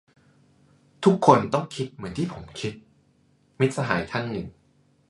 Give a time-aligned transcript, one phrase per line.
[1.05, 2.73] "ทุกคนต้องคิดเหมือนที่ผมคิด"-
[3.59, 4.47] มิตรสหายท่านหนึ่ง